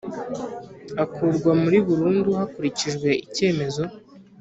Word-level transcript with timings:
akurwa 1.03 1.51
muri 1.61 1.77
burundu 1.87 2.29
hakurikijwe 2.39 3.09
icyemezo 3.25 3.83